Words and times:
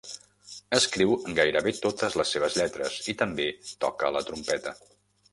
Escriu 0.75 1.11
gairebé 1.39 1.73
totes 1.83 2.15
les 2.21 2.31
seves 2.35 2.57
lletres 2.59 2.95
i 3.13 3.15
també 3.19 3.45
toca 3.85 4.11
la 4.17 4.23
trompeta. 4.31 4.75